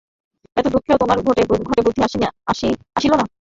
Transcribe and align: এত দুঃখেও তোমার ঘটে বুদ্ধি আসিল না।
এত 0.57 0.65
দুঃখেও 0.73 0.99
তোমার 1.01 1.17
ঘটে 1.27 1.43
বুদ্ধি 1.85 2.01
আসিল 2.05 2.21
না। 3.13 3.25